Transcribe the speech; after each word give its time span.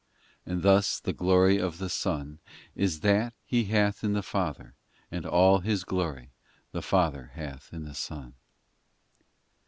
And 0.47 0.63
thus 0.63 0.99
the 0.99 1.13
glory 1.13 1.59
of 1.59 1.77
the 1.77 1.87
Son 1.87 2.39
Is 2.75 3.01
that 3.01 3.35
He 3.45 3.65
hath 3.65 4.03
in 4.03 4.13
the 4.13 4.23
Father, 4.23 4.73
And 5.11 5.27
all 5.27 5.59
His 5.59 5.83
glory 5.83 6.31
the 6.71 6.81
Father 6.81 7.29
Hath 7.35 7.71
in 7.71 7.83
the 7.85 7.93
Son. 7.93 8.33